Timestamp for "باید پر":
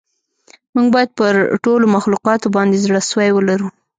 0.95-1.33